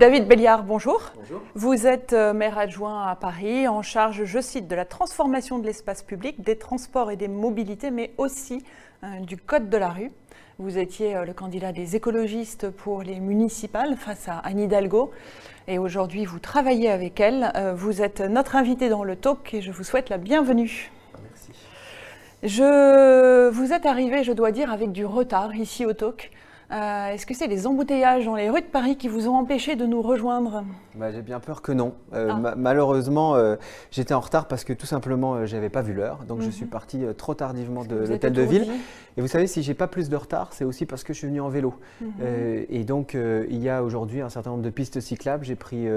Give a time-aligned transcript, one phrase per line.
[0.00, 1.12] David Béliard, bonjour.
[1.14, 1.42] Bonjour.
[1.54, 5.66] Vous êtes euh, maire adjoint à Paris, en charge, je cite, de la transformation de
[5.66, 8.64] l'espace public, des transports et des mobilités, mais aussi
[9.04, 10.10] euh, du code de la rue.
[10.58, 15.10] Vous étiez euh, le candidat des écologistes pour les municipales face à Anne Hidalgo.
[15.68, 17.52] Et aujourd'hui, vous travaillez avec elle.
[17.54, 20.90] Euh, vous êtes notre invité dans le talk et je vous souhaite la bienvenue.
[21.22, 21.50] Merci.
[22.42, 26.30] Je, vous êtes arrivé, je dois dire, avec du retard ici au talk.
[26.72, 29.74] Euh, Est-ce que c'est les embouteillages dans les rues de Paris qui vous ont empêché
[29.74, 30.62] de nous rejoindre
[30.94, 31.94] Bah, J'ai bien peur que non.
[32.14, 32.36] Euh, Ah.
[32.36, 33.56] ma- malheureusement, euh,
[33.90, 36.20] j'étais en retard parce que tout simplement, j'avais pas vu l'heure.
[36.28, 36.52] Donc, je Mhm.
[36.52, 38.68] suis parti euh, trop tardivement de l'hôtel de ville.
[39.16, 41.26] Et vous savez, si j'ai pas plus de retard, c'est aussi parce que je suis
[41.26, 41.74] venu en vélo.
[42.00, 42.08] Mhm.
[42.68, 45.44] Et donc, il y a aujourd'hui un certain nombre de pistes cyclables.
[45.44, 45.88] J'ai pris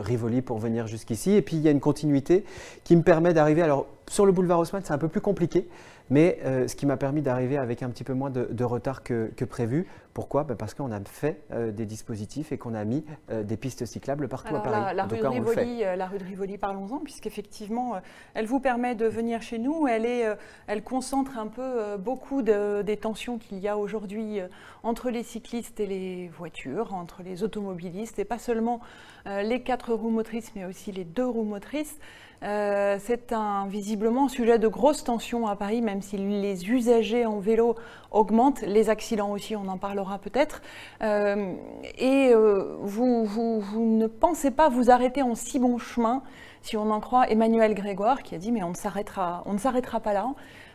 [0.00, 1.32] Rivoli pour venir jusqu'ici.
[1.32, 2.44] Et puis, il y a une continuité
[2.84, 3.62] qui me permet d'arriver.
[3.62, 5.66] Alors, sur le boulevard Haussmann, c'est un peu plus compliqué.
[6.10, 9.02] Mais euh, ce qui m'a permis d'arriver avec un petit peu moins de, de retard
[9.02, 9.86] que, que prévu.
[10.12, 10.44] Pourquoi?
[10.44, 13.86] Bah, Parce qu'on a fait euh, des dispositifs et qu'on a mis euh, des pistes
[13.86, 14.96] cyclables partout Alors, à Paris.
[14.96, 15.30] la, rue cas.
[15.30, 17.94] Rivoli, la rue de Rivoli, parlons-en, puisqu'effectivement,
[18.34, 19.86] elle vous permet de venir chez nous.
[19.88, 20.26] Elle, est,
[20.66, 24.40] elle concentre un peu beaucoup de- des tensions qu'il y a aujourd'hui
[24.82, 28.80] entre les cyclistes et les voitures, entre les automobilistes, et pas seulement
[29.24, 31.96] les quatre roues motrices, mais aussi les deux roues motrices.
[32.42, 37.38] Euh, c'est un visiblement sujet de grosse tension à Paris, même si les usagers en
[37.38, 37.76] vélo
[38.10, 40.60] augmentent, les accidents aussi, on en parlera peut-être.
[41.02, 41.54] Euh,
[41.98, 43.28] et euh, vous,
[43.76, 46.22] ne pensez pas vous arrêter en si bon chemin,
[46.62, 48.74] si on en croit Emmanuel Grégoire, qui a dit mais on ne
[49.58, 50.26] s'arrêtera pas là.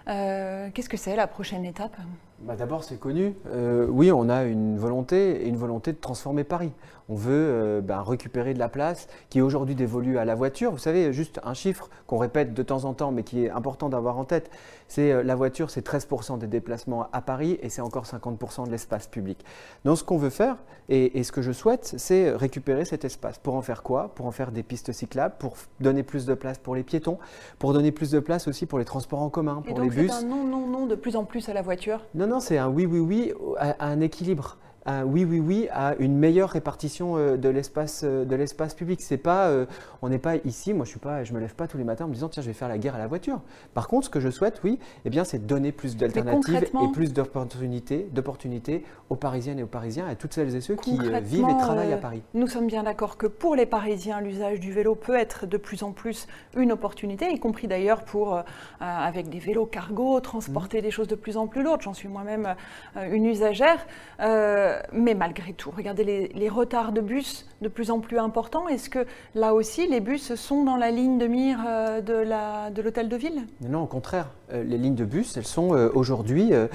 [0.08, 1.96] Euh, Qu'est-ce que c'est la prochaine étape?
[2.40, 3.34] Bah, D'abord, c'est connu.
[3.52, 6.72] Euh, oui, on a une volonté et une volonté de transformer Paris.
[7.10, 10.72] On veut euh, ben, récupérer de la place qui est aujourd'hui dévolue à la voiture.
[10.72, 13.90] Vous savez, juste un chiffre qu'on répète de temps en temps, mais qui est important
[13.90, 14.52] d'avoir en tête,
[14.88, 18.72] c'est euh, la voiture, c'est 13% des déplacements à Paris et c'est encore 50% de
[18.72, 19.44] l'espace public.
[19.86, 20.58] Donc, ce qu'on veut faire
[20.90, 23.40] et, et ce que je souhaite, c'est récupérer cet espace.
[23.40, 24.12] Pour en faire quoi?
[24.14, 27.18] Pour en faire des pistes cyclables, pour donner plus de place pour les piétons,
[27.58, 30.12] pour donner plus de place aussi pour les transports en commun, Et pour les c'est
[30.12, 32.06] un non, non, non de plus en plus à la voiture.
[32.14, 34.58] Non, non, c'est un oui, oui, oui à, à un équilibre.
[35.06, 39.02] Oui, oui, oui à une meilleure répartition euh, de l'espace euh, de l'espace public.
[39.02, 39.66] C'est pas, euh,
[40.02, 40.74] on n'est pas ici.
[40.74, 42.44] Moi, je suis pas, je me lève pas tous les matins en me disant tiens,
[42.44, 43.42] je vais faire la guerre à la voiture.
[43.74, 47.14] Par contre, ce que je souhaite, oui, eh bien, c'est donner plus d'alternatives et plus
[47.14, 51.50] d'opportunités, d'opportunités aux Parisiennes et aux Parisiens, et à toutes celles et ceux qui vivent
[51.50, 52.22] et travaillent à Paris.
[52.34, 55.84] Nous sommes bien d'accord que pour les Parisiens, l'usage du vélo peut être de plus
[55.84, 58.42] en plus une opportunité, y compris d'ailleurs pour, euh,
[58.80, 61.82] avec des vélos cargo, transporter des choses de plus en plus lourdes.
[61.82, 62.56] J'en suis moi-même
[63.12, 63.86] une usagère.
[64.20, 68.68] Euh, mais malgré tout, regardez les, retards de bus de plus en plus importants.
[68.68, 69.06] Est-ce que
[69.36, 73.46] là aussi, les bus sont dans la ligne de mire euh, de l'hôtel de ville?
[73.62, 74.30] Non, au contraire.
[74.54, 76.68] Euh, les lignes de bus, elles sont euh, aujourd'hui euh,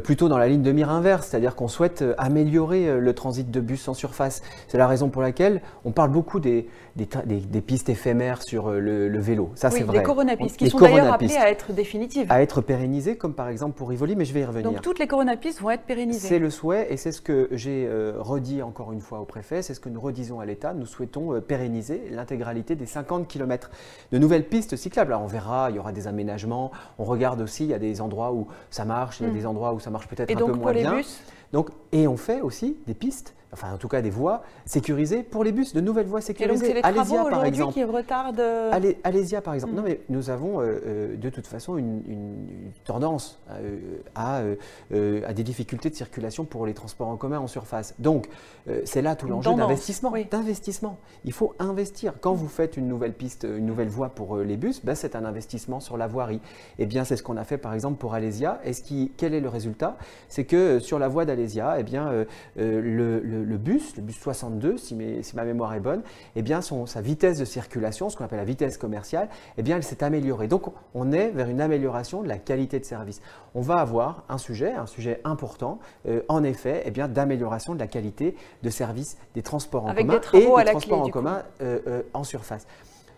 [0.00, 3.86] plutôt dans la ligne de mire inverse, c'est-à-dire qu'on souhaite améliorer le transit de bus
[3.88, 4.42] en surface.
[4.68, 9.08] C'est la raison pour laquelle on parle beaucoup des, des, des- pistes éphémères sur le,
[9.08, 9.50] le vélo.
[9.54, 9.98] Ça, Oui, c'est vrai.
[9.98, 12.26] les coronapistes, On- qui les sont d'ailleurs appelées à être définitives.
[12.30, 14.68] à être pérennisées, comme par exemple pour Rivoli, mais je vais y revenir.
[14.70, 16.26] Donc toutes les coronapistes vont être pérennisées.
[16.26, 19.74] C'est le souhait et c'est ce que j'ai redit encore une fois au préfet, c'est
[19.74, 20.74] ce que nous redisons à l'État.
[20.74, 23.70] Nous souhaitons pérenniser l'intégralité des 50 km
[24.10, 25.12] de nouvelles pistes cyclables.
[25.12, 26.72] Alors on verra, il y aura des aménagements.
[26.98, 29.34] On regarde aussi, il y a des endroits où ça marche, il y a Mm.
[29.34, 30.94] des endroits où ça marche peut-être Et un donc peu pour moins les bien.
[30.94, 31.20] bus
[31.52, 35.42] Donc, et on fait aussi des pistes, enfin en tout cas des voies sécurisées pour
[35.42, 36.66] les bus, de nouvelles voies Et donc sécurisées.
[36.66, 37.72] c'est les travaux Alésia par exemple.
[37.74, 38.38] qui retardent.
[38.38, 38.70] euh,
[39.02, 39.74] Alésia, par exemple.
[39.74, 42.46] Non, mais nous avons euh, euh, de toute façon une,
[42.84, 43.78] tendance euh,
[44.14, 44.54] à, euh,
[44.92, 47.94] euh, à des difficultés de circulation pour les transports en commun en surface.
[47.98, 48.28] Donc,
[48.68, 50.10] euh, c'est là tout l'enjeu d'investissement.
[50.12, 50.26] oui.
[50.30, 50.98] D'investissement.
[51.24, 52.12] Il faut investir.
[52.20, 55.16] Quand vous faites une nouvelle piste, une nouvelle voie pour euh, les bus, ben, c'est
[55.16, 56.40] un investissement sur la voirie.
[56.78, 58.60] Eh bien, c'est ce qu'on a fait par exemple pour Alésia.
[58.64, 59.96] Et ce qui, quel est le résultat?
[60.28, 61.39] C'est que euh, sur la voie d'Alésia,
[61.78, 62.24] eh bien, euh,
[62.58, 66.02] euh, le, le- le bus, le bus 62, si, mes- si ma mémoire est bonne,
[66.36, 69.28] eh bien, son- sa vitesse de circulation, ce qu'on appelle la vitesse commerciale,
[69.58, 70.48] eh bien, elle s'est améliorée.
[70.48, 70.64] Donc,
[70.94, 73.20] on est vers une amélioration de la qualité de service.
[73.54, 75.78] On va avoir un sujet, un sujet important,
[76.08, 80.06] euh, en effet, eh bien, d'amélioration de la qualité de service des transports en Avec
[80.06, 82.66] commun des travaux et à des clé, transports en commun euh, en surface.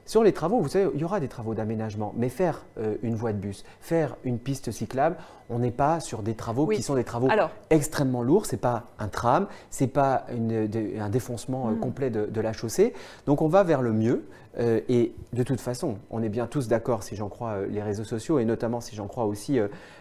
[0.04, 3.14] Sur les travaux, vous savez, il y aura des travaux d'aménagement, mais faire euh, une
[3.14, 5.16] voie de bus, faire une piste cyclable,
[5.48, 6.76] on n'est pas sur des travaux Oui.
[6.76, 8.46] qui sont des travaux Alors, extrêmement lourds.
[8.46, 11.78] C'est pas un tram, c'est pas une- de- un défoncement euh, Mhm.
[11.80, 12.94] complet de, de la chaussée.
[13.26, 14.24] Donc on va vers le mieux.
[14.58, 18.38] et de toute façon, on est bien tous d'accord, si j'en crois les réseaux sociaux,
[18.38, 19.58] et notamment si j'en crois aussi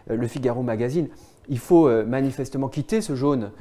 [0.09, 1.07] le Figaro Magazine,
[1.47, 3.51] il faut manifestement quitter ce jaune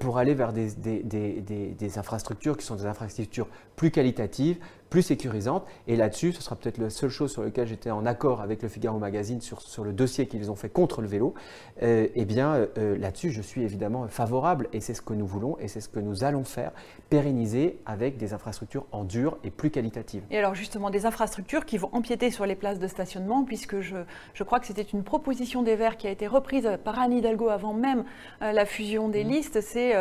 [0.00, 3.46] pour aller vers des, des, infrastructures qui sont des infrastructures
[3.76, 4.56] plus qualitatives,
[4.90, 5.64] plus sécurisante.
[5.86, 8.68] Et là-dessus, ce sera peut-être la seule chose sur laquelle j'étais en accord avec le
[8.68, 11.34] Figaro Magazine sur, sur le dossier qu'ils ont fait contre le vélo.
[11.82, 15.26] Euh, eh bien, euh, euh, là-dessus, je suis évidemment favorable et c'est ce que nous
[15.26, 16.72] voulons et c'est ce que nous allons faire,
[17.10, 20.22] pérenniser avec des infrastructures en dur et plus qualitatives.
[20.30, 23.96] Et alors justement, des infrastructures qui vont empiéter sur les places de stationnement, puisque je,
[24.34, 27.48] je crois que c'était une proposition des Verts qui a été reprise par Anne Hidalgo
[27.48, 28.04] avant même
[28.40, 29.28] la fusion des mmh.
[29.28, 29.94] listes, c'est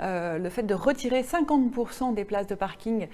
[0.00, 3.08] le fait de retirer 50% des places de parking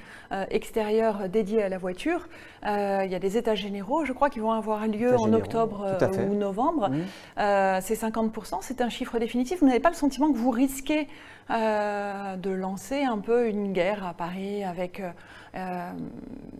[0.51, 2.29] extérieures dédié à la voiture.
[2.67, 5.85] Euh, il y a des états généraux, je crois, qui vont avoir lieu en octobre
[6.03, 6.91] euh, ou novembre.
[6.91, 7.01] Mmh.
[7.39, 9.61] Euh, c'est 50%, c'est un chiffre définitif.
[9.61, 11.09] Vous n'avez pas le sentiment que vous risquez
[11.51, 15.03] de lancer un peu une guerre à Paris avec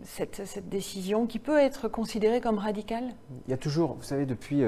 [0.03, 3.05] cette, cette, décision qui peut être considérée comme radicale?
[3.47, 4.63] Il y a toujours, vous savez, depuis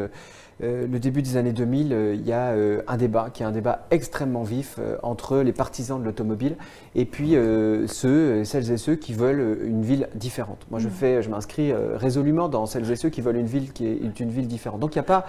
[0.62, 3.46] euh, le début des années 2000, euh, il y a euh, un débat qui est
[3.46, 6.56] un débat extrêmement vif entre les partisans de l'automobile
[6.96, 7.36] et puis
[7.88, 10.66] ceux, celles et ceux qui veulent une ville différente.
[10.70, 10.92] Moi, je, mmh.
[10.92, 14.30] fais, je m'inscris résolument dans celles et ceux qui veulent une ville qui est une
[14.30, 14.80] ville différente.
[14.80, 15.26] Donc, il n'y a pas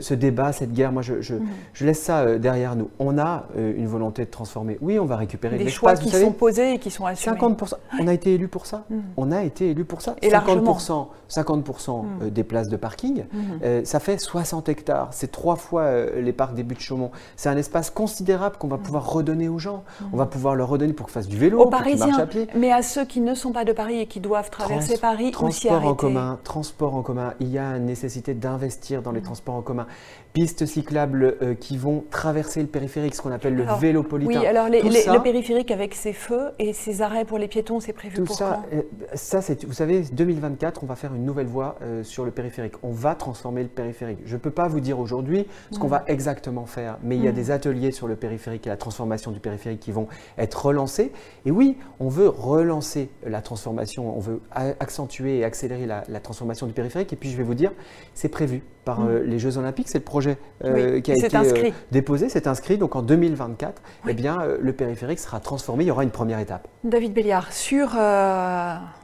[0.00, 1.48] ce, débat, cette guerre, moi je, mhm.
[1.80, 2.90] laisse ça euh, derrière nous.
[2.98, 4.78] On a euh, une volonté de transformer.
[4.80, 7.36] Oui, on va récupérer des choix qui sont posés et qui sont assumés.
[7.36, 7.74] 50%.
[8.00, 8.84] On a été élu pour ça.
[8.88, 9.02] Mhm.
[9.16, 10.14] On a été élu pour ça.
[10.22, 12.30] Et 50%, 50% mhm.
[12.30, 13.24] des places de parking,
[13.64, 15.08] euh, ça fait 60 hectares.
[15.12, 17.10] C'est trois fois les parcs des buts de Chaumont.
[17.36, 19.82] C'est un espace considérable qu'on va pouvoir redonner aux gens.
[20.12, 22.46] On va pouvoir leur redonner pour qu'ils fassent du vélo, aux pour marchent à pied.
[22.54, 25.84] Mais à ceux qui ne sont pas de Paris et qui doivent traverser Paris, transport
[25.84, 27.34] en commun, transport en commun.
[27.40, 31.54] Il y a une nécessité d'investir dans les transports en commun forma pistes cyclables euh,
[31.54, 34.40] qui vont traverser le périphérique, ce qu'on appelle le vélopolitain.
[34.40, 38.22] Oui, alors le périphérique avec ses feux et ses arrêts pour les piétons, c'est prévu
[38.22, 38.82] pour ça, quand euh,
[39.14, 42.74] ça, c'est, vous savez, 2024, on va faire une nouvelle voie euh, sur le périphérique.
[42.82, 44.18] On va transformer le périphérique.
[44.24, 47.28] Je ne peux pas vous dire aujourd'hui ce qu'on va exactement faire, mais il y
[47.28, 47.34] a mm.
[47.34, 50.06] des ateliers sur le périphérique et la transformation du périphérique qui vont
[50.38, 51.12] être relancés.
[51.44, 56.66] Et oui, on veut relancer la transformation, on veut accentuer et accélérer la, la transformation
[56.66, 57.12] du périphérique.
[57.12, 57.72] Et puis je vais vous dire,
[58.14, 59.22] c'est prévu par mm.
[59.24, 60.19] les Jeux Olympiques, c'est le projet
[60.64, 62.78] euh, qui a été euh, déposé, c'est inscrit.
[62.78, 65.84] Donc en 2024, eh bien, euh, le périphérique sera transformé.
[65.84, 66.68] Il y aura une première étape.
[66.84, 67.90] David Béliard, sur,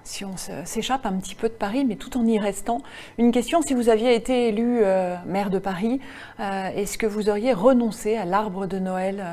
[0.04, 2.82] si on s'échappe un petit peu de Paris, mais tout en y restant,
[3.18, 4.80] une question, si vous aviez été élu
[5.26, 6.00] maire de Paris,
[6.38, 9.24] est-ce que vous auriez renoncé à l'arbre de Noël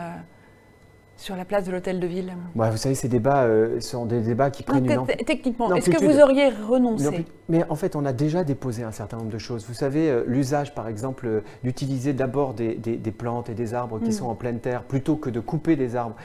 [1.23, 4.51] sur la place de l'hôtel de ville Vous savez, ces débats euh, sont des débats
[4.51, 8.43] qui prennent une Techniquement, est-ce que vous auriez renoncé Mais en fait, on a déjà
[8.43, 9.65] déposé un certain nombre de choses.
[9.65, 12.75] Vous savez, euh, l'usage, par exemple, euh, d'utiliser d'abord des,
[13.17, 14.13] plantes et des arbres qui mm.
[14.13, 16.15] sont en pleine terre, plutôt que de couper des arbres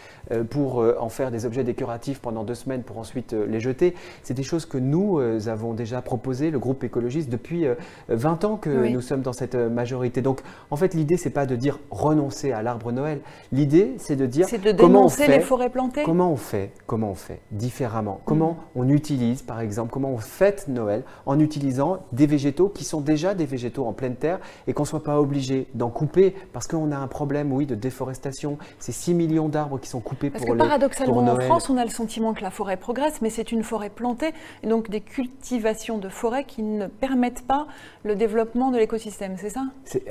[0.50, 4.42] pour en faire des objets décoratifs pendant deux semaines pour ensuite les jeter, c'est des
[4.42, 7.66] choses que nous avons déjà proposées, le groupe écologiste, depuis
[8.08, 10.22] 20 ans que nous sommes dans cette majorité.
[10.22, 10.40] Donc,
[10.70, 13.20] en fait, l'idée, c'est pas de dire renoncer à l'arbre Noël.
[13.52, 14.46] L'idée, c'est de dire
[14.88, 18.80] comment on fait, les forêts plantées Comment on fait Comment on fait différemment Comment mm.
[18.80, 23.34] on utilise, par exemple, comment on fête Noël en utilisant des végétaux qui sont déjà
[23.34, 26.92] des végétaux en pleine terre et qu'on ne soit pas obligé d'en couper parce qu'on
[26.92, 28.58] a un problème, oui, de déforestation.
[28.78, 31.84] C'est 6 millions d'arbres qui sont coupés parce pour que paradoxalement, en France, on a
[31.84, 34.32] le sentiment que la forêt progresse, mais c'est une forêt plantée
[34.62, 37.66] et donc des cultivations de forêt qui ne permettent pas
[38.04, 39.64] le développement de l'écosystème, c'est ça?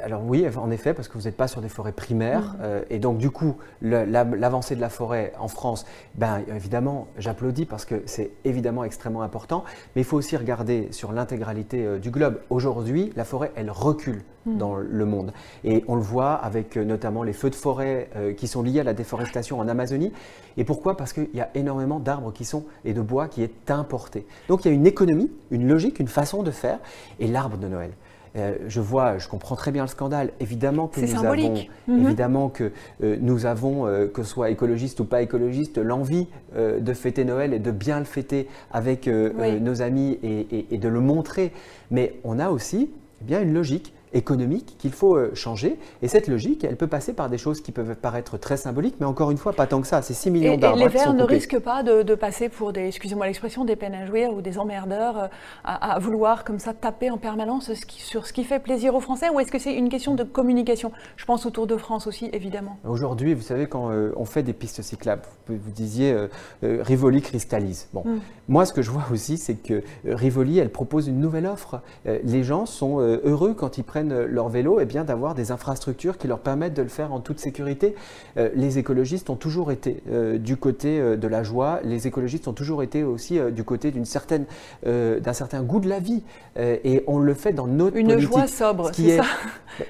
[0.04, 2.62] Alors oui, en effet, parce que vous n'êtes pas sur des forêts primaires mm.
[2.62, 5.86] euh, et donc du coup, l'avancée de la forêt en France,
[6.16, 9.64] ben, évidemment, j'applaudis parce que c'est évidemment extrêmement important,
[9.96, 12.40] mais il faut aussi regarder sur l'intégralité euh, du globe.
[12.50, 14.58] Aujourd'hui, la forêt, elle recule hmm.
[14.58, 15.34] dans le monde.
[15.64, 18.80] Et on le voit avec euh, notamment les feux de forêt euh, qui sont liés
[18.80, 20.12] à la déforestation en Amazonie.
[20.58, 20.98] Et pourquoi?
[20.98, 24.26] Parce qu'il y a énormément d'arbres qui sont et de bois qui est importé.
[24.48, 26.80] Donc il y a une économie, une logique, une façon de faire.
[27.20, 27.92] Et l'arbre de Noël,
[28.38, 30.32] euh, je vois, je comprends très bien le scandale.
[30.40, 31.54] Évidemment que nous avons,
[31.88, 32.06] mhm.
[32.06, 32.72] évidemment que
[33.04, 37.54] euh, nous avons, euh, que ce soit écologiste ou pas écologiste, l'envie de fêter Noël
[37.54, 41.52] et de bien le fêter avec nos amis et, et, de le montrer.
[41.92, 42.90] Mais on a aussi
[43.22, 45.78] eh bien une logique économique qu'il faut euh, changer.
[46.02, 49.06] Et cette logique, elle peut passer par des choses qui peuvent paraître très symboliques, mais
[49.06, 50.02] encore une fois, pas tant que ça.
[50.02, 50.78] C'est 6 millions d'arbres.
[50.80, 54.06] Et les Verts ne risquent pas de, passer pour des, excusez-moi l'expression, des peines à
[54.06, 55.28] jouer ou des emmerdeurs euh,
[55.64, 59.40] à, vouloir comme ça taper en permanence sur ce qui fait plaisir aux Français Ou
[59.40, 60.92] est-ce que c'est une question de communication?
[61.18, 62.78] Je pense au Tour de France aussi, évidemment.
[62.88, 66.16] Aujourd'hui, vous savez, quand euh, on fait des pistes cyclables, vous, disiez
[66.62, 67.88] Rivoli cristallise.
[67.94, 68.20] Bon, hmm.
[68.48, 71.82] moi, ce que je vois aussi, c'est que Rivoli, elle propose une nouvelle offre.
[72.06, 75.52] les gens sont heureux quand ils prennent prennent leur vélo, et eh bien d'avoir des
[75.52, 77.96] infrastructures qui leur permettent de le faire en toute sécurité.
[78.36, 80.04] les écologistes ont toujours été
[80.40, 84.46] du côté de la joie, les écologistes ont toujours été aussi du côté d'une certaine,
[84.86, 86.24] d'un certain goût de la vie,
[86.58, 89.24] et on le fait dans notre une joie sobre, c'est ça.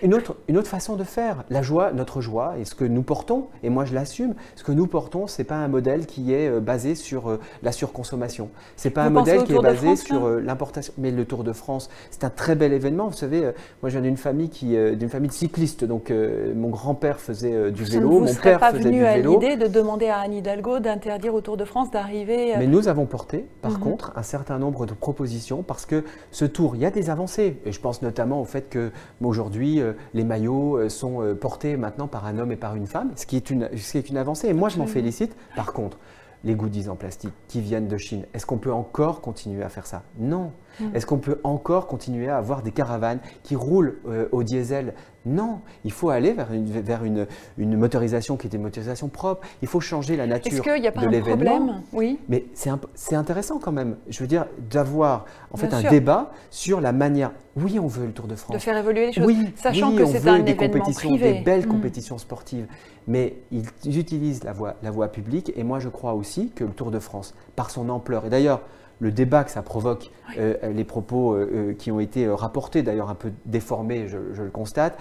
[0.04, 1.46] Une autre, une autre façon de faire.
[1.50, 4.74] La joie, notre joie, et ce que nous portons, et moi je l'assume, ce que
[4.74, 8.50] nous portons, c'est pas un modèle qui est basé sur la surconsommation.
[8.76, 10.94] C'est pas un modèle qui est basé sur l'importation.
[10.98, 13.08] Mais le Tour de France, c'est un très bel événement.
[13.08, 16.12] Vous savez, moi je viens d'une famille qui, d'une famille de cyclistes, donc
[16.56, 19.40] mon grand-père faisait du vélo, mon père pas faisait du vélo.
[19.40, 22.54] à l'idée de demander à Anne Hidalgo d'interdire au Tour de France d'arriver.
[22.58, 23.80] Mais nous avons porté, par mhm.
[23.80, 27.58] contre, un certain nombre de propositions parce que ce Tour, il y a des avancées.
[27.66, 29.82] Et je pense notamment au fait que aujourd'hui,
[30.14, 33.50] les maillots sont portés maintenant par un homme et par une femme, ce qui est
[33.50, 34.48] une, ce qui est une avancée.
[34.48, 35.36] Et moi, je m'en félicite.
[35.56, 35.98] Par contre,
[36.44, 38.26] les goodies en plastique qui viennent de Chine.
[38.34, 40.04] Est-ce qu'on peut encore continuer à faire ça?
[40.20, 40.52] Non.
[40.80, 40.96] Mm.
[40.96, 44.94] Est-ce qu'on peut encore continuer à avoir des caravanes qui roulent euh, au diesel?
[45.26, 45.60] Non.
[45.84, 49.46] Il faut aller vers, une, vers une, une, motorisation qui est une motorisation propre.
[49.62, 51.82] Il faut changer la nature Est-ce qu'il n'y a pas un problème?
[51.92, 52.20] Oui.
[52.30, 53.98] Mais c'est intéressant quand même.
[54.08, 57.32] Je veux dire, d'avoir en fait un débat sur la manière.
[57.58, 58.56] Oui, on veut le Tour de France.
[58.56, 59.26] De faire évoluer les choses.
[59.26, 61.34] Oui, sachant oui, que c'est un des événement compétitions, privé.
[61.34, 61.70] des belles Mm.
[61.70, 62.68] compétitions sportives
[63.08, 66.72] mais ils utilisent la voie, la voie publique et moi je crois aussi que le
[66.72, 68.62] Tour de France, par son ampleur, et d'ailleurs
[69.00, 73.10] le débat que ça provoque, euh, les propos euh, euh, qui ont été rapportés, d'ailleurs
[73.10, 74.98] un peu déformés, je, je le constate,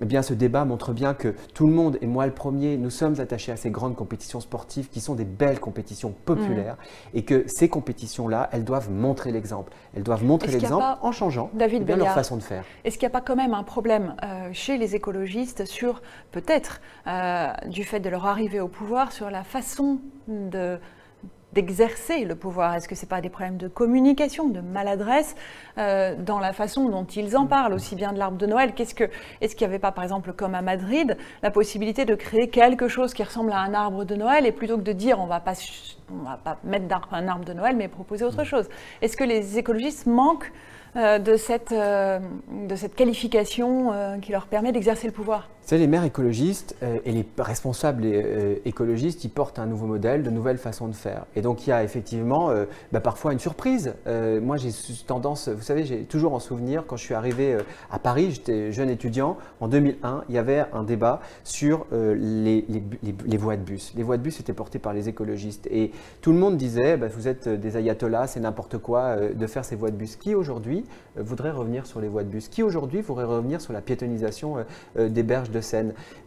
[0.00, 2.90] eh bien, ce débat montre bien que tout le monde, et moi le premier, nous
[2.90, 6.76] sommes attachés à ces grandes compétitions sportives qui sont des belles compétitions populaires
[7.14, 9.72] et que ces compétitions-là, elles doivent montrer l'exemple.
[9.94, 12.64] Elles doivent montrer l'exemple en changeant David eh bien, leur façon de faire.
[12.84, 16.00] Est-ce qu'il n'y a pas quand même un problème euh, chez les écologistes sur,
[16.30, 20.78] peut-être, euh, du fait de leur arrivée au pouvoir, sur la façon de
[21.52, 22.74] d'exercer le pouvoir.
[22.74, 25.34] Est-ce que ce n'est pas des problèmes de communication, de maladresse
[25.78, 28.72] euh, dans la façon dont ils en parlent, aussi bien de l'arbre de Noël?
[28.78, 29.08] Est-ce qu'il
[29.60, 33.22] n'y avait pas, par exemple, comme à Madrid, la possibilité de créer quelque chose qui
[33.22, 35.54] ressemble à un arbre de Noël et plutôt que de dire on va pas
[36.44, 38.68] pas mettre un arbre de Noël, mais proposer autre chose
[39.02, 40.52] Est-ce que les écologistes manquent
[40.96, 42.18] euh, de, cette, euh,
[42.66, 45.50] de cette qualification euh, qui leur permet d'exercer le pouvoir?
[45.60, 46.74] C'est les maires écologistes
[47.04, 48.06] et les responsables
[48.64, 51.26] écologistes, ils portent un nouveau modèle, de nouvelles façons de faire.
[51.36, 52.50] Et donc il y a effectivement
[52.90, 53.92] bah, parfois une surprise.
[54.06, 54.70] moi j'ai
[55.06, 57.58] tendance, vous savez, j'ai toujours en souvenir quand je suis arrivé
[57.90, 62.64] à Paris, j'étais jeune étudiant, en 2001, il y avait un débat sur les,
[63.36, 63.92] voies de bus.
[63.94, 67.06] Les voies de bus étaient portées par les écologistes et tout le monde disait, bah,
[67.08, 70.16] vous êtes des ayatollahs, c'est n'importe quoi de faire ces voies de bus.
[70.16, 70.84] Qui aujourd'hui
[71.16, 72.48] voudrait revenir sur les voies de bus?
[72.48, 74.56] Qui aujourd'hui voudrait revenir sur la piétonisation
[74.96, 75.58] des berges de.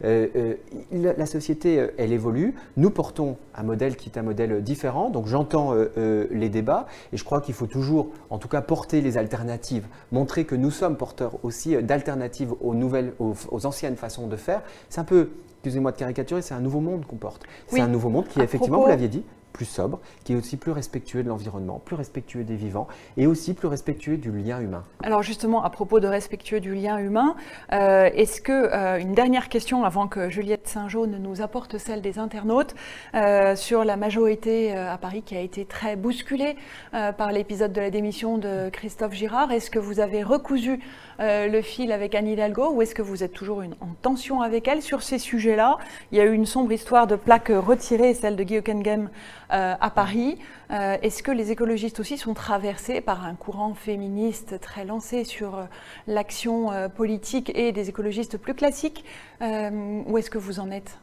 [0.04, 0.56] Euh, euh,
[0.92, 2.56] la, société, euh, elle évolue.
[2.78, 5.10] Nous portons un modèle qui est un modèle différent.
[5.10, 9.18] Donc j'entends les débats et je crois qu'il faut toujours, en tout cas, porter les
[9.18, 14.62] alternatives, montrer que nous sommes porteurs aussi d'alternatives aux nouvelles, aux, anciennes façons de faire.
[14.90, 17.44] C'est un peu excusez-moi de caricaturer, c'est un nouveau monde qu'on porte.
[17.68, 20.72] C'est un nouveau monde qui, effectivement, vous l'aviez dit, plus sobre, qui est aussi plus
[20.72, 24.84] respectueux de l'environnement, plus respectueux des vivants et aussi plus respectueux du lien humain.
[25.04, 27.36] Alors justement, à propos de respectueux du lien humain,
[27.74, 32.20] euh, est-ce que, euh, une dernière question avant que Juliette Saint-Jaune nous apporte celle des
[32.20, 32.76] internautes,
[33.16, 36.56] euh, sur la majorité à Paris qui a été très bousculée
[36.92, 40.80] par l'épisode de la démission de Christophe Girard, est-ce que vous avez recousu
[41.20, 44.82] le fil avec Anne Hidalgo ou est-ce que vous êtes toujours en tension avec elle?
[44.82, 45.78] Sur ces sujets-là
[46.12, 49.41] Il y a eu une sombre histoire de plaques retirées, celle de Guy Hockenheim euh,
[49.52, 50.38] à Paris.
[50.72, 55.58] Euh, est-ce que les écologistes aussi sont traversés par un courant féministe très lancé sur
[55.58, 55.64] euh,
[56.08, 59.04] l'action politique et des écologistes plus classiques
[59.42, 61.00] Où est-ce que vous en êtes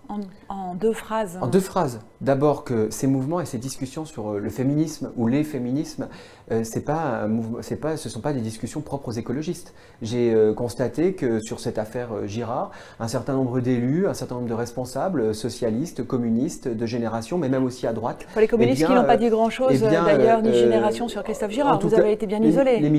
[0.49, 2.01] en, deux phrases En deux phrases.
[2.21, 6.09] D'abord que ces mouvements et ces discussions sur le féminisme ou les féminismes,
[6.51, 9.75] ce ne sont pas des discussions propres aux écologistes.
[10.03, 14.55] J'ai constaté que sur cette affaire Girard, un certain nombre d'élus, un certain nombre de
[14.55, 19.05] responsables socialistes, communistes, de génération, mais même aussi à droite, les communistes eh qui n'ont
[19.05, 21.81] pas dit grand-chose eh d'ailleurs, ni euh, Génération sur Christophe Girard.
[21.81, 22.79] Vous avez été bien isolé.
[22.81, 22.91] Les,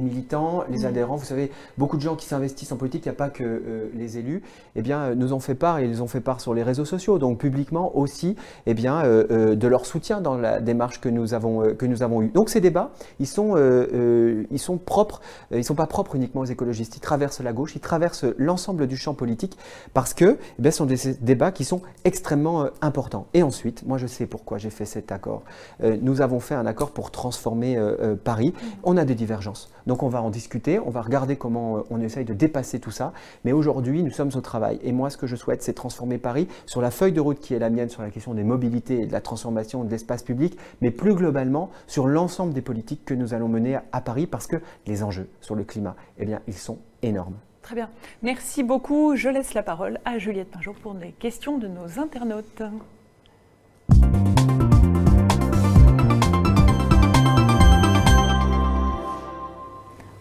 [0.00, 0.86] militants, les mm.
[0.86, 3.44] adhérents, vous savez, beaucoup de gens qui s'investissent en politique, il n'y a pas que
[3.44, 4.42] euh, les élus,
[4.74, 6.84] eh bien, euh, nous ont fait part et ils ont fait part sur les réseaux
[6.84, 8.36] sociaux, donc publiquement aussi,
[8.66, 12.28] eh bien, de leur soutien dans la démarche que nous avons, que nous avons eue.
[12.28, 16.46] Donc ces débats, ils sont, ils sont propres, ils ne sont pas propres uniquement aux
[16.46, 19.56] écologistes, ils traversent la gauche, ils traversent l'ensemble du champ politique
[19.94, 23.26] parce que eh bien, ce sont des débats qui sont extrêmement importants.
[23.34, 25.42] Et ensuite, moi je sais pourquoi j'ai fait cet accord.
[25.82, 28.54] Euh, nous avons fait un accord pour transformer euh, euh, Paris.
[28.82, 29.70] On a des divergences.
[29.86, 33.12] Donc on va en discuter, on va regarder comment on essaye de dépasser tout ça.
[33.44, 34.80] Mais aujourd'hui, nous sommes au travail.
[34.82, 37.54] Et moi, ce que je souhaite, c'est transformer Paris sur la feuille de route qui
[37.54, 40.58] est la mienne sur la question des mobilités et de la transformation de l'espace public,
[40.80, 44.56] mais plus globalement sur l'ensemble des politiques que nous allons mener à Paris parce que
[44.86, 47.90] les enjeux sur le climat, eh bien, ils sont énormes Très bien.
[48.22, 49.16] Merci beaucoup.
[49.16, 52.62] Je laisse la parole à Juliette Pinjot pour des questions de nos internautes.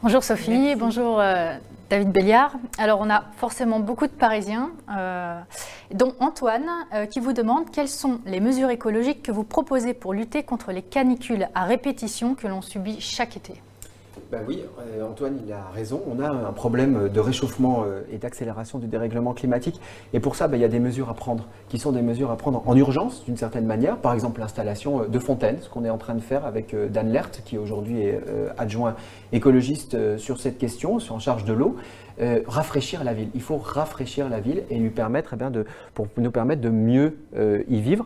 [0.06, 1.58] Bonjour Sophie, bonjour euh,
[1.90, 2.52] David Béliard.
[2.78, 5.40] Alors on a forcément beaucoup de Parisiens, euh,
[5.96, 10.14] dont Antoine, euh, qui vous demande quelles sont les mesures écologiques que vous proposez pour
[10.14, 13.56] lutter contre les canicules à répétition que l'on subit chaque été.
[14.32, 16.02] Ben oui, euh, Antoine, il a raison.
[16.08, 19.80] On a un problème de réchauffement euh, et d'accélération du dérèglement climatique.
[20.14, 22.32] Et pour ça, ben, il y a des mesures à prendre, qui sont des mesures
[22.32, 23.98] à prendre en urgence, d'une certaine manière.
[23.98, 27.12] Par exemple, l'installation euh, de fontaines, ce qu'on est en train de faire avec Dan
[27.12, 28.20] Lert, qui aujourd'hui est
[28.58, 28.96] adjoint
[29.32, 31.76] écologiste sur cette question, en charge de l'eau.
[32.48, 33.30] rafraîchir la ville.
[33.36, 37.18] Il faut rafraîchir la ville et lui permettre, eh de, pour nous permettre de mieux
[37.36, 38.06] y vivre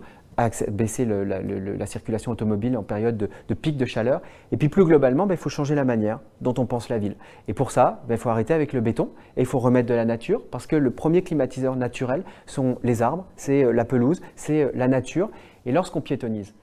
[0.70, 3.18] baisser la, circulation automobile en période
[3.48, 4.22] de, pic de chaleur.
[4.52, 7.16] Et puis plus globalement, ben, il faut changer la manière dont on pense la ville.
[7.48, 9.94] Et pour ça, ben, il faut arrêter avec le béton et il faut remettre de
[9.94, 14.22] la nature parce que le premier climatiseur naturel sont les arbres, c'est euh, la pelouse,
[14.36, 15.30] c'est euh, la nature.
[15.66, 16.54] Et lorsqu'on piétonise,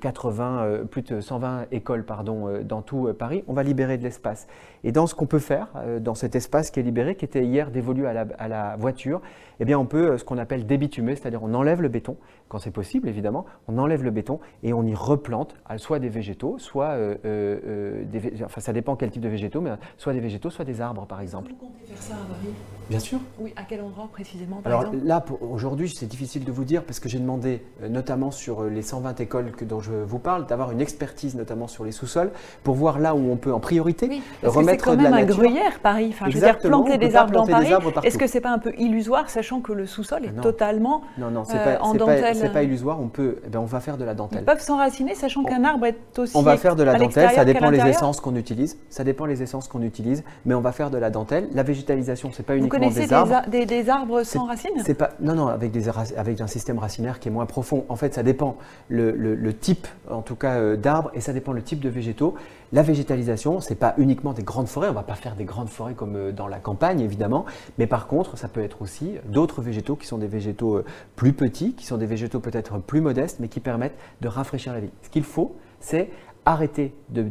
[0.00, 4.46] 80, euh, plus de 120 écoles pardon, dans tout Paris, on va libérer de l'espace.
[4.84, 5.68] Et dans ce qu'on peut faire,
[6.00, 9.20] dans cet espace qui est libéré, qui était hier dévolu à la, à la voiture,
[9.60, 12.16] eh bien on peut ce qu'on appelle débitumer, c'est-à-dire on enlève le béton,
[12.48, 16.58] quand c'est possible évidemment, on enlève le béton et on y replante soit des végétaux,
[16.58, 20.20] soit euh, euh, euh, des, enfin ça dépend quel type de végétaux, mais soit des
[20.20, 21.50] végétaux, soit des arbres par exemple.
[21.50, 22.54] Vous comptez faire ça à Paris?
[22.88, 23.18] Bien sûr.
[23.40, 27.00] Oui, à quel endroit précisément par Alors là, aujourd'hui, c'est difficile de vous dire parce
[27.00, 30.80] que j'ai demandé, notamment sur les 120 écoles que, dont je vous parle, d'avoir une
[30.80, 32.30] expertise notamment sur les sous-sols
[32.64, 35.24] pour voir là où on peut en priorité oui, remettre que quand même la un
[35.24, 36.10] gruyère Paris.
[36.10, 37.72] Enfin, je veux dire, planter des arbres dans Paris.
[38.04, 41.44] Est-ce que c'est pas un peu illusoire, sachant que le sous-sol est totalement non, non,
[41.44, 44.04] c'est pas, en dentelle c'est pas illusoire, on peut, eh ben, on va faire de
[44.04, 44.40] la dentelle.
[44.42, 46.36] Ils peuvent s'enraciner, sachant qu'un arbre est aussi.
[46.36, 48.78] On va faire de la dentelle, ça dépend les essences qu'on utilise.
[48.90, 51.48] Ça dépend les essences qu'on utilise, mais on va faire de la dentelle.
[51.54, 53.42] La végétalisation, c'est pas uniquement des arbres.
[53.48, 56.78] Des, des, des arbres sans racines C'est pas, non, non, avec, des, avec un système
[56.78, 57.84] racinaire qui est moins profond.
[57.88, 58.56] En fait, ça dépend
[58.88, 62.34] le, le, type, en tout cas, euh, d'arbres, et ça dépend le type de végétaux.
[62.72, 64.88] La végétalisation, c'est pas uniquement des grandes forêts.
[64.88, 67.44] On va pas faire des grandes forêts comme euh, dans la campagne, évidemment,
[67.78, 70.84] mais par contre, ça peut être aussi d'autres végétaux qui sont des végétaux euh,
[71.16, 74.80] plus petits, qui sont des végétaux peut-être plus modestes, mais qui permettent de rafraîchir la
[74.80, 74.90] ville.
[75.02, 76.10] Ce qu'il faut, c'est
[76.44, 77.22] arrêter de,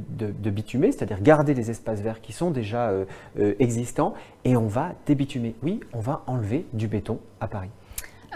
[0.49, 2.91] bitumer, c'est-à-dire garder les espaces verts qui sont déjà
[3.59, 4.13] existants,
[4.43, 5.55] et on va débitumer.
[5.63, 7.69] Oui, on va enlever du béton à Paris.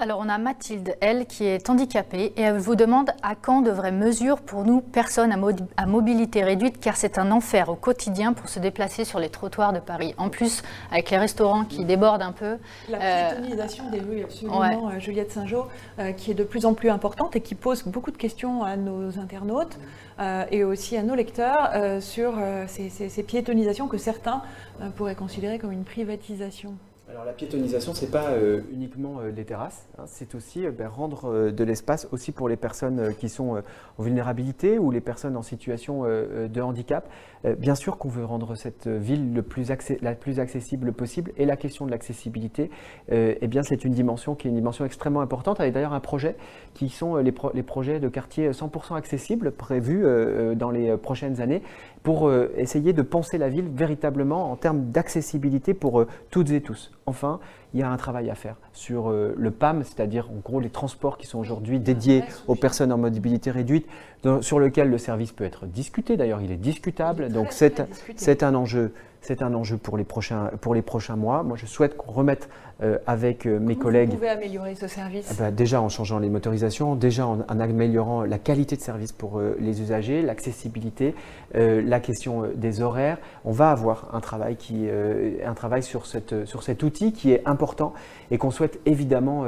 [0.01, 3.69] Alors on a Mathilde, elle, qui est handicapée et elle vous demande à quand de
[3.69, 5.33] vraies mesures pour nous, personnes
[5.75, 9.73] à, mobilité réduite, car c'est un enfer au quotidien pour se déplacer sur les trottoirs
[9.73, 10.15] de Paris.
[10.17, 12.57] En plus, avec les restaurants qui débordent un peu.
[12.87, 15.67] La euh, piétonisation des rues, absolument, euh, Juliette Saint-Jean,
[15.99, 18.77] euh, qui est de plus en plus importante et qui pose beaucoup de questions à
[18.77, 19.77] nos internautes
[20.51, 22.33] et aussi à nos lecteurs sur
[22.67, 24.41] ces, ces, piétonisations que certains
[24.97, 26.75] pourraient considérer comme une privatisation.
[27.11, 30.71] Alors la piétonisation, ce n'est pas euh, uniquement euh, les terrasses, hein, c'est aussi euh,
[30.71, 33.63] ben, rendre de l'espace aussi pour les personnes qui sont
[33.97, 37.09] en vulnérabilité ou les personnes en situation de handicap.
[37.57, 39.33] bien sûr qu'on veut rendre cette ville
[40.01, 42.69] la plus accessible possible et la question de l'accessibilité,
[43.09, 45.59] eh c'est une dimension qui est une dimension extrêmement importante.
[45.59, 46.35] avec d'ailleurs un projet
[46.73, 50.05] qui sont les, les projets de quartier 100% accessibles prévus
[50.55, 51.61] dans les prochaines années
[52.03, 56.91] pour essayer de penser la ville véritablement en termes d'accessibilité pour toutes et tous.
[57.09, 57.39] Enfin,
[57.73, 60.69] il y a un travail à faire sur euh, le PAM, c'est-à-dire en gros les
[60.69, 63.87] transports qui sont aujourd'hui dédiés aux personnes en mobilité réduite,
[64.41, 66.17] sur lequel le service peut être discuté.
[66.17, 67.29] D'ailleurs, il est discutable.
[67.29, 71.43] Donc c'est un enjeu c'est un enjeu pour les prochains, pour les prochains mois.
[71.43, 72.49] Moi, je souhaite qu'on remette
[72.81, 74.11] euh, avec euh, mes collègues.
[74.11, 75.27] Vous pouvez améliorer ce service?
[75.29, 79.41] Ah bah, Déjà en changeant les motorisations, déjà en, améliorant la qualité de service pour
[79.59, 81.15] les usagers, l'accessibilité,
[81.53, 83.17] la question des horaires.
[83.43, 87.41] On va avoir un travail, qui, un travail sur, cette, sur cet outil qui est
[87.45, 87.58] important
[88.31, 89.45] et qu'on souhaite évidemment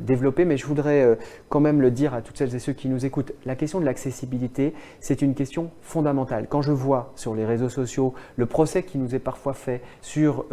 [0.00, 0.44] développer.
[0.44, 3.32] Mais je voudrais quand même le dire à toutes celles et ceux qui nous écoutent.
[3.44, 6.46] La question de l'accessibilité, c'est une question fondamentale.
[6.48, 10.46] Quand je vois sur les réseaux sociaux le procès qui nous est parfois fait sur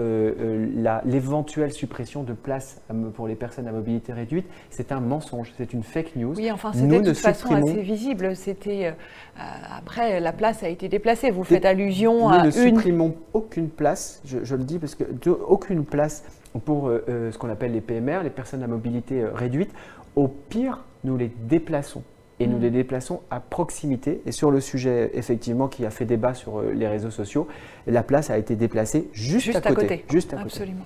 [1.05, 2.81] l'éventuelle suppression de place
[3.15, 6.33] pour les personnes à mobilité réduite, c'est un mensonge, c'est une fake news.
[6.35, 8.35] Oui, enfin, c'était de toute façon assez visible.
[8.35, 9.41] C'était euh,
[9.77, 11.31] après la place a été déplacée.
[11.31, 12.39] Vous faites allusion à une.
[12.39, 14.21] Nous ne supprimons aucune place.
[14.25, 16.23] Je, le dis parce que aucune place
[16.59, 19.71] pour euh, euh, ce qu'on appelle les PMR, les personnes à mobilité réduite.
[20.15, 22.03] Au pire, nous les déplaçons
[22.39, 22.61] et nous mm.
[22.61, 24.21] les déplaçons à proximité.
[24.25, 27.47] Et sur le sujet, effectivement, qui a fait débat sur les réseaux sociaux,
[27.87, 30.85] la place a été déplacée juste, à, côté, Juste à Absolument.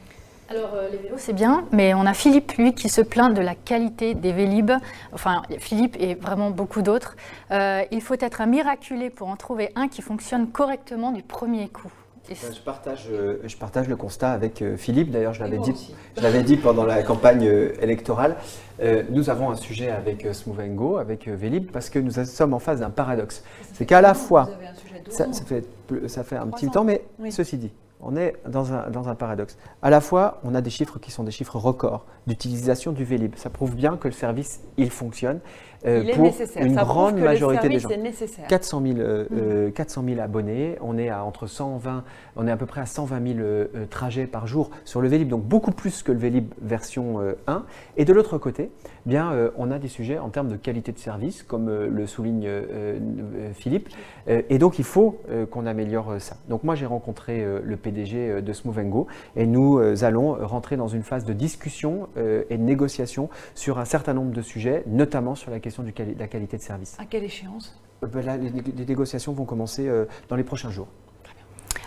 [0.51, 3.41] Alors, euh, les vélos, c'est bien, mais on a Philippe, lui, qui se plaint de
[3.41, 4.71] la qualité des Vélib.
[5.13, 7.15] Enfin, Philippe et vraiment beaucoup d'autres.
[7.51, 11.69] Euh, il faut être un miraculé pour en trouver un qui fonctionne correctement du premier
[11.69, 11.91] coup.
[12.31, 15.11] Je, partage, euh, je partage le constat avec euh, Philippe.
[15.11, 15.73] D'ailleurs, je l'avais dit,
[16.45, 18.35] dit pendant la campagne euh, électorale.
[19.09, 22.79] nous avons un sujet avec Smooth Go, avec Vélib, parce que nous sommes en face
[22.79, 23.43] d'un paradoxe.
[23.73, 24.49] C'est qu'à la fois,
[25.09, 25.65] ça, fait,
[26.07, 29.57] ça fait un petit temps, mais ceci dit, on est dans un, dans un, paradoxe.
[29.81, 33.35] À la fois, on a des chiffres qui sont des chiffres records d'utilisation du Vélib.
[33.35, 35.41] Ça prouve bien que le service, il fonctionne.
[35.85, 37.89] Euh, il pour une grande majorité des gens.
[38.47, 42.03] 400 000, 400 000 abonnés, on est à entre 120,
[42.35, 45.29] on est à peu près à 120 000 euh, trajets par jour sur le Vélib,
[45.29, 47.23] donc beaucoup plus que le Vélib version 1.
[47.53, 47.59] Euh,
[47.95, 48.71] Et de l'autre côté,
[49.05, 52.47] eh bien, on a des sujets en termes de qualité de service, comme le souligne
[53.53, 53.89] Philippe.
[54.27, 56.35] et donc, il faut qu'on améliore ça.
[56.47, 58.77] Donc, moi, j'ai rencontré le PDG de Smooth
[59.35, 64.13] et nous allons rentrer dans une phase de discussion et de négociation sur un certain
[64.13, 66.97] nombre de sujets, notamment sur la question de la qualité de service.
[66.99, 67.79] À quelle échéance?
[68.03, 70.87] Euh, ben les, négociations vont commencer euh, dans les prochains jours.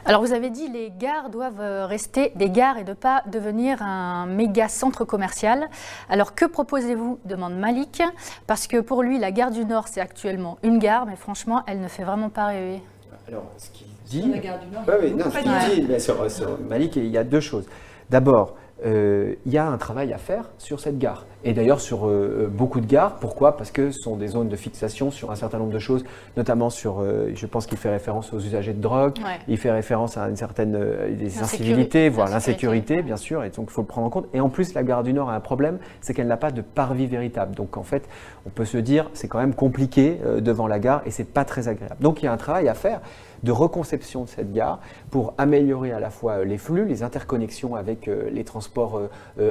[0.05, 3.83] Alors vous avez dit les gares doivent euh, rester des gares et ne pas devenir
[3.83, 5.69] un méga centre commercial.
[6.09, 7.21] Alors que proposez-vous?
[7.25, 8.03] demande Malik.
[8.47, 11.81] Parce que pour lui, la gare du Nord, c'est actuellement une gare, mais franchement, elle
[11.81, 12.83] ne fait vraiment pas rêver.
[13.29, 14.23] Alors ce qu'il dit...
[14.23, 17.25] Sur la gare du Nord, oui, non, ce qu'il dit sur, Malik, il y a
[17.25, 17.67] deux choses.
[18.11, 22.45] D'abord, il y a un travail à faire sur cette gare et d'ailleurs sur euh,
[22.45, 23.17] euh, beaucoup de gares.
[23.17, 23.57] Pourquoi?
[23.57, 26.05] Parce que ce sont des zones de fixation sur un certain nombre de choses,
[26.37, 29.15] notamment sur, euh, je pense qu'il fait référence aux usagers de drogue,
[29.49, 30.79] il fait référence à une certaine
[31.19, 34.27] des incivilités, voire l'insécurité, bien sûr, et donc il faut le prendre en compte.
[34.35, 36.63] Et en plus, la gare du Nord a un problème, c'est qu'elle n'a pas de
[36.63, 37.55] parvis véritable.
[37.55, 38.09] Donc en fait,
[38.47, 41.69] on peut se dire, c'est quand même compliqué devant la gare et c'est pas très
[41.69, 41.97] agréable.
[42.01, 43.01] Donc il y a un travail à faire
[43.43, 48.07] de reconception de cette gare pour améliorer à la fois les flux, les interconnexions avec
[48.07, 49.01] les transports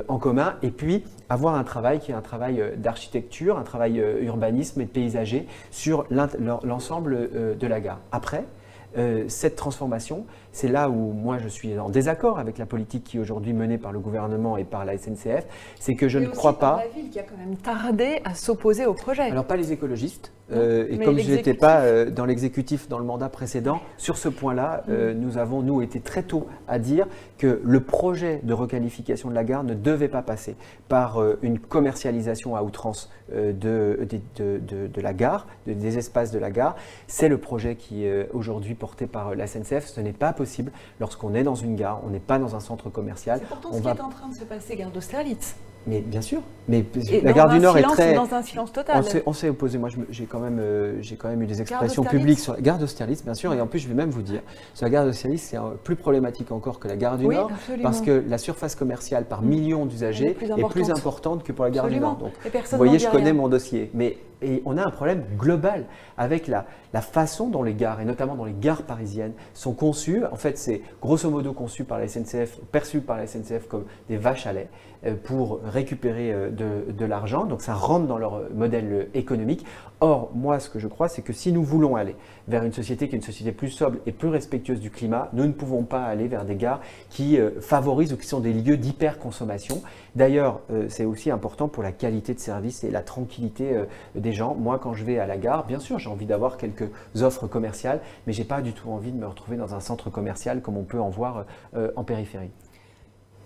[0.08, 3.99] en commun, et puis avoir un travail qui est un travail euh, d'architecture, un travail
[3.99, 7.99] euh, urbanisme et de paysager sur l'ensemble euh, de la gare.
[8.12, 8.45] Après,
[9.30, 13.19] cette transformation, c'est là où moi je suis en désaccord avec la politique qui est
[13.19, 15.45] aujourd'hui menée par le gouvernement et par la SNCF,
[15.79, 16.83] c'est que je ne crois pas.
[16.83, 19.23] la ville qui a quand même tardé à s'opposer au projet.
[19.23, 23.05] Alors pas les écologistes, euh, et comme je n'étais pas euh, dans l'exécutif dans le
[23.05, 25.19] mandat précédent, sur ce point-là, euh, mm.
[25.19, 29.43] nous avons, nous, été très tôt à dire que le projet de requalification de la
[29.43, 30.55] gare ne devait pas passer
[30.87, 36.75] par une commercialisation à outrance de, de, la gare, des espaces de la gare.
[37.07, 39.85] C'est le projet qui est aujourd'hui porté par la SNCF.
[39.85, 42.89] Ce n'est pas possible lorsqu'on est dans une gare, on n'est pas dans un centre
[42.89, 43.39] commercial.
[43.39, 45.56] C'est pourtant ce qui est en train de se passer, gare d'Austerlitz.
[45.88, 46.41] Mais bien sûr.
[46.67, 46.86] Mais
[47.23, 48.13] la gare du Nord est très.
[48.13, 49.04] dans un silence total.
[49.25, 49.77] On s'est opposé.
[49.77, 52.77] Moi, j'ai quand même, euh, j'ai quand même eu des expressions publiques sur la gare
[52.77, 53.54] d'Austerlitz, bien sûr.
[53.54, 54.41] Et en plus, je vais même vous dire,
[54.73, 57.51] sur la gare d'Austerlitz, c'est plus problématique encore que la gare du Nord,
[57.82, 61.88] parce que la surface commerciale par million d'usagers est, plus importante que pour la gare
[61.88, 62.17] du Nord.
[62.17, 62.34] Donc,
[62.71, 63.89] vous voyez, je connais mon dossier.
[63.93, 65.86] Mais et on a un problème global
[66.17, 66.65] avec la,
[67.01, 70.23] façon dont les gares, et notamment dans les gares parisiennes, sont conçues.
[70.25, 74.17] En fait, c'est grosso modo conçu par la SNCF, perçu par la SNCF comme des
[74.17, 74.69] vaches à lait.
[75.04, 77.45] Euh, pour récupérer euh, de, l'argent.
[77.45, 79.65] Donc ça rentre dans leur modèle économique.
[79.99, 82.15] Or, moi, ce que je crois, c'est que si nous voulons aller
[82.47, 85.45] vers une société qui est une société plus sobre et plus respectueuse du climat, nous
[85.45, 88.77] ne pouvons pas aller vers des gares qui euh, favorisent ou qui sont des lieux
[88.77, 89.82] d'hyperconsommation.
[90.15, 93.82] D'ailleurs, c'est aussi important pour la qualité de service et la tranquillité
[94.13, 96.89] des Moi, quand je vais à la gare, bien sûr, j'ai envie d'avoir quelques
[97.22, 100.62] offres commerciales, mais j'ai pas du tout envie de me retrouver dans un centre commercial
[100.62, 101.46] comme on peut en voir
[101.96, 102.52] en périphérie.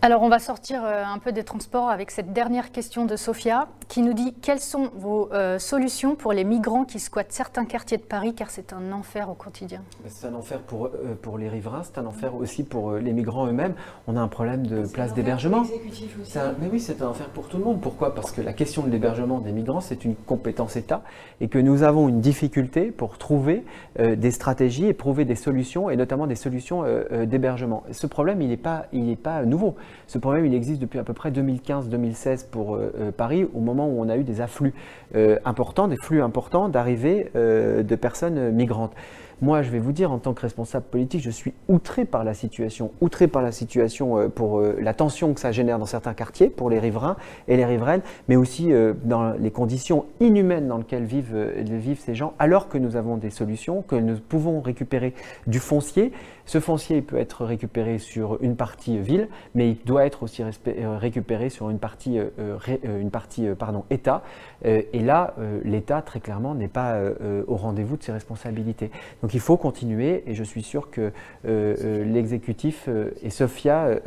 [0.06, 3.70] Alors on va sortir euh, un peu des transports avec cette dernière question de Sophia
[3.88, 7.98] qui nous dit quelles sont vos euh, solutions pour les migrants qui squattent certains quartiers
[7.98, 9.82] de Paris car c'est un enfer au quotidien?
[10.06, 13.48] C'est un enfer pour, euh, pour les riverains, c'est un enfer aussi pour les migrants
[13.48, 13.74] eux-mêmes.
[14.06, 15.64] On a un problème de place d'hébergement.
[15.64, 17.82] Mais oui, c'est un enfer pour tout le monde.
[17.82, 18.14] Pourquoi?
[18.14, 21.02] Parce que la question de l'hébergement des migrants, c'est une compétence État
[21.42, 23.66] et que nous avons une difficulté pour trouver
[23.98, 26.84] des stratégies et trouver des solutions et notamment des solutions
[27.26, 27.84] d'hébergement.
[27.92, 29.76] Ce problème, il n'est pas, il pas nouveau.
[30.08, 33.88] Ce problème, il existe depuis à peu près 2015-2016 pour euh, euh, Paris, au moment
[33.88, 34.74] où on a eu des afflux
[35.16, 38.94] euh, importants, des flux importants d'arrivée de personnes migrantes.
[39.42, 42.34] Moi, je vais vous dire, en tant que responsable politique, je suis outré par la
[42.34, 46.70] situation, outré par la situation pour la tension que ça génère dans certains quartiers, pour
[46.70, 47.18] les riverains
[47.50, 48.72] et les riveraines, mais aussi
[49.04, 53.30] dans les conditions inhumaines dans lesquelles vivent, vivent ces gens, alors que nous avons des
[53.30, 55.14] solutions, que nous pouvons récupérer
[55.48, 56.14] du foncier.
[56.46, 60.98] Ce foncier peut être récupéré sur une partie ville, mais il doit être aussi euh,
[60.98, 64.24] récupéré sur une partie, euh, euh, une partie pardon, État.
[64.64, 67.00] et là, l'État, très clairement, n'est pas
[67.48, 68.92] au rendez-vous de ses responsabilités.
[69.22, 71.12] Donc il faut continuer, et je suis sûr que
[71.46, 72.90] l'exécutif
[73.22, 74.00] et Sophia,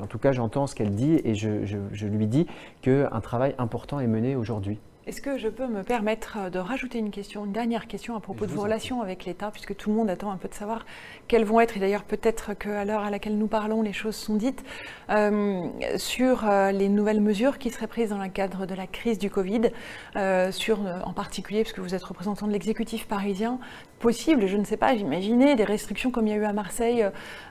[0.00, 2.46] en tout cas j'entends ce qu'elle dit, et je, je lui dis
[2.82, 7.10] qu'un travail important est mené aujourd'hui Est-ce que je peux me permettre de rajouter une
[7.10, 10.10] question, une dernière question à propos de vos relations avec l'État, puisque tout le monde
[10.10, 10.84] attend un peu de savoir
[11.28, 14.36] quelles vont être, et d'ailleurs peut-être qu'à l'heure à laquelle nous parlons, les choses sont
[14.36, 14.62] dites,
[15.08, 15.66] euh,
[15.96, 19.30] sur euh, les nouvelles mesures qui seraient prises dans le cadre de la crise du
[19.30, 19.70] Covid,
[20.16, 23.60] euh, sur en particulier, puisque vous êtes représentant de l'exécutif parisien,
[24.00, 27.04] possible, je ne sais pas, j'imaginais des restrictions comme il y a eu à Marseille,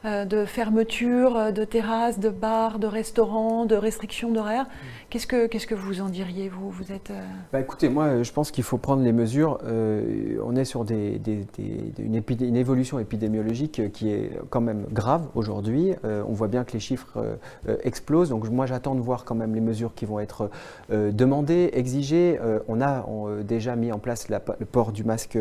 [0.06, 4.66] de fermeture de terrasses, de bars, de restaurants, de restrictions d'horaires.
[5.10, 7.12] Qu'est-ce que, qu'est-ce que vous en diriez, vous, vous êtes,
[7.52, 9.60] bah, Écoutez, moi, je pense qu'il faut prendre les mesures.
[9.64, 11.20] on est sur des,
[11.98, 15.94] une, une, évolution épidémiologique qui est quand même grave aujourd'hui.
[16.04, 17.18] on voit bien que les chiffres
[17.68, 18.30] euh, explosent.
[18.30, 20.50] Donc moi j'attends de voir quand même les mesures qui vont être
[20.92, 22.40] euh, demandées, exigées.
[22.42, 23.06] Euh, on a
[23.44, 25.38] déjà mis en place le port du masque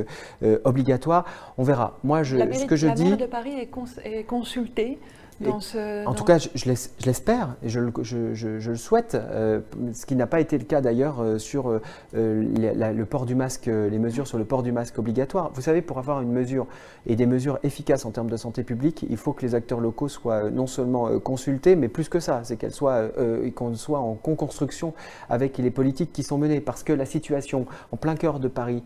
[0.64, 1.24] obligatoire.
[1.58, 1.98] On verra.
[2.04, 3.16] Moi je, ce que je la dis.
[3.16, 3.70] de Paris est,
[4.04, 4.98] est consultée
[5.44, 6.64] en tout cas, je,
[7.04, 9.60] l'espère et je, le souhaite, euh,
[9.92, 11.80] ce qui n'a pas été le cas d'ailleurs euh, sur euh,
[12.14, 15.50] le port du masque, les mesures sur le port du masque obligatoire.
[15.54, 16.66] Vous savez, pour avoir une mesure
[17.06, 20.08] et des mesures efficaces en termes de santé publique, il faut que les acteurs locaux
[20.08, 23.08] soient non seulement consultés, mais plus que ça, c'est qu'elles soient,
[23.54, 24.94] qu'on soit en co-construction
[25.28, 28.82] avec les politiques qui sont menées, parce que la situation en plein cœur de Paris,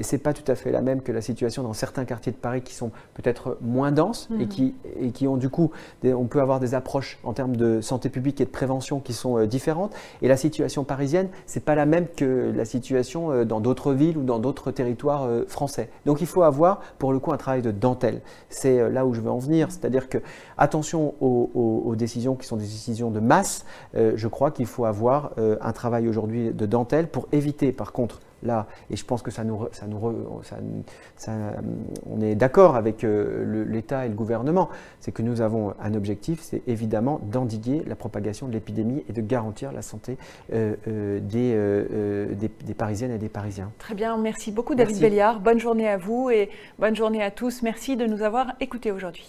[0.00, 2.62] c'est pas tout à fait la même que la situation dans certains quartiers de Paris
[2.62, 4.48] qui sont peut-être moins denses et, mmh.
[4.48, 5.70] qui, et qui ont du coup
[6.04, 9.38] on peut avoir des approches en termes de santé publique et de prévention qui sont
[9.38, 9.94] euh, différentes.
[10.22, 14.18] Et la situation parisienne, c'est pas la même que la situation euh, dans d'autres villes
[14.18, 15.90] ou dans d'autres territoires euh, français.
[16.06, 18.20] Donc il faut avoir pour le coup un travail de dentelle.
[18.48, 20.18] C'est là où je veux en venir, c'est-à-dire que
[20.58, 23.64] attention aux, décisions qui sont des décisions de masse.
[23.94, 28.66] je crois qu'il faut avoir un travail aujourd'hui de dentelle pour éviter par contre là,
[28.90, 30.56] et je pense que ça nous, ça nous, ça,
[32.08, 34.68] on est d'accord avec euh, l'État et le gouvernement,
[35.00, 39.20] c'est que nous avons un objectif, c'est évidemment d'endiguer la propagation de l'épidémie et de
[39.20, 40.16] garantir la santé
[40.52, 43.70] euh, euh, des, des, Parisiennes et des Parisiens.
[43.78, 45.40] Très bien, merci beaucoup David Béliard.
[45.40, 47.62] Bonne journée à vous et bonne journée à tous.
[47.62, 49.28] Merci de nous avoir écoutés aujourd'hui.